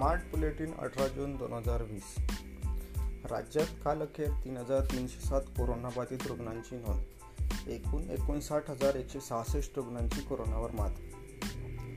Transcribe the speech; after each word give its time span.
Smart 0.00 0.20
bulletin 0.20 0.72
अठरा 0.78 1.08
जून 1.08 1.36
दोन 1.36 1.52
हजार 1.52 1.82
वीस. 1.82 2.14
राज्यात 3.30 3.66
काल 3.84 4.00
अखेर 4.00 4.30
तीन 4.44 4.56
हजार 4.56 4.80
तीनशे 4.80 5.28
सात 5.28 5.40
कोरोनाबाधित 5.40 6.18
रुग्णांची 6.26 6.76
नोंद. 6.76 7.02
एकूण 7.68 8.02
एकोणसाठ 8.02 8.70
हजार 8.70 8.94
एकशे 8.94 9.20
सहासष्ट 9.20 9.72
रुग्णांची 9.76 10.20
कोरोनावर 10.20 10.70
मात. 10.70 10.90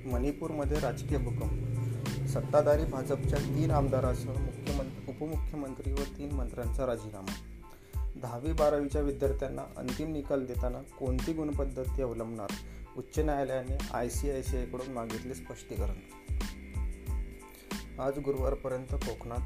मणिपूरमध्ये 0.07 0.79
राजकीय 0.79 1.17
भूकंप. 1.17 1.51
सत्ताधारी 2.27 2.85
भाजपच्या 2.85 3.39
तीन 3.39 3.71
आमदारासह 3.71 4.29
मुख्यमंत्री 4.29 5.11
उपमुख्यमंत्री 5.11 5.93
व 5.93 6.03
तीन 6.17 6.31
मंत्र्यांचा 6.31 6.85
राजीनामा. 6.85 7.33
दहावी 8.15 8.53
बारावीच्या 8.53 9.01
विद्यार्थ्यांना 9.01 9.61
अंतिम 9.77 10.11
निकाल 10.11 10.45
देताना 10.45 10.79
कोणती 10.79 11.33
गुणपद्धती 11.33 12.01
अवलंबणार? 12.01 12.49
उच्च 12.97 13.19
न्यायालयाने 13.19 13.77
आय 13.93 14.09
सी 14.09 14.31
आय 14.31 14.41
सी 14.41 14.57
आयकडून 14.57 14.93
मागितले 14.93 15.33
स्पष्टीकरण. 15.33 16.22
आज 18.03 18.19
गुरुवारपर्यंत 18.19 18.93
कोकणात 18.93 19.39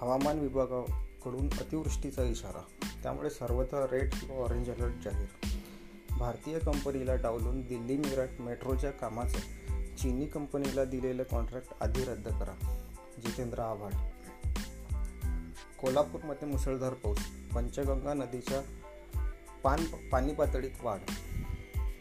हवामान 0.00 0.38
विभागाकडून 0.38 1.46
अतिवृष्टीचा 1.46 2.22
इशारा. 2.22 2.86
त्यामुळे 3.02 3.30
सर्वत्र 3.30 3.86
रेड 3.90 4.12
किंवा 4.12 4.36
ऑरेंज 4.36 4.70
अलर्ट 4.70 4.92
जाहीर. 5.04 5.46
भारतीय 6.18 6.58
कंपनीला 6.58 7.14
डावलून 7.14 7.60
दिल्ली 7.60 7.96
मिरट 7.96 8.28
मेट्रोच्या 8.40 8.90
कामाचं 8.90 9.38
चीनी 9.96 10.26
कंपनीला 10.26 10.84
दिलेलं 10.84 11.22
कॉन्ट्रॅक्ट 11.22 11.68
आधी 11.80 12.04
रद्द 12.04 12.28
करा. 12.28 12.84
जितेंद्र 13.22 13.58
आव्हाड. 13.58 13.92
कोल्हापूरमध्ये 15.80 16.48
मुसळधार 16.48 16.94
पाऊस. 16.94 17.18
पंचगंगा 17.54 18.14
नदीच्या 18.14 18.60
पान 19.62 19.84
पाणी 19.84 20.34
पातळीत 20.34 20.84
वाढ. 20.84 20.98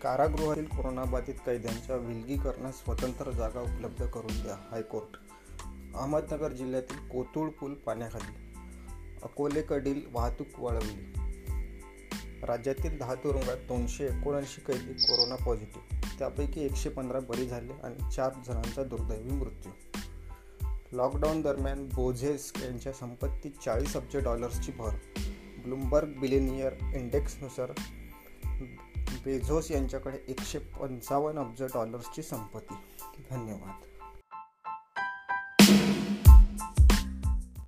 कारागृहातील 0.02 0.66
कोरोनाबाधित 0.66 1.36
कैद्यांच्या 1.46 1.96
विलगीकरणास 1.96 2.84
स्वतंत्र 2.84 3.32
जागा 3.32 3.60
उपलब्ध 3.60 4.06
करून 4.06 4.44
द्या 4.44 4.68
हायकोर्ट. 4.72 5.18
अहमदनगर 5.96 6.52
जिल्ह्यातील 6.52 7.10
कोथुळ 7.10 7.50
पूल 7.50 7.74
पाण्याखाली 7.74 8.60
अकोलेकडील 9.24 10.02
वाहतूक 10.12 10.48
वळवली 10.58 11.14
राज्यातील 12.44 12.98
दहा 12.98 13.16
तुरुंगात 13.16 13.58
दोनशे 13.58 14.06
एकोणऐंशी 14.06 14.62
कैदी 14.62 14.94
कोरोना 14.94 15.36
पॉझिटिव्ह 15.36 16.18
त्यापैकी 16.20 16.62
एकशे 16.62 16.90
पंधरा 16.90 17.20
बरी 17.20 17.48
झाले 17.48 17.74
आणि 17.74 18.12
चार 18.16 18.34
जणांचा 18.48 18.84
दुर्दैवी 18.84 19.32
मृत्यू. 19.32 19.72
लॉकडाऊन 20.92 21.42
दरम्यान 21.42 21.90
बोझेस 21.96 22.54
यांच्या 22.64 22.94
संपत्तीत 22.94 23.52
चाळीस 23.66 23.96
अब्ज 23.96 24.18
डॉलर्सची 24.18 24.72
भर. 24.72 24.90
ब्लूमबर्ग 25.64 26.08
बिलेनियर 26.08 26.74
इंडेक्सनुसार 26.96 27.72
बेझोस 29.26 29.72
यांच्याकडे 29.72 30.18
एकशे 30.28 30.60
पंचावन्न 30.60 31.40
अब्ज 31.40 31.64
डॉलर्सची 31.64 32.22
संपत्ती. 32.22 32.76
धन्यवाद. 33.30 34.01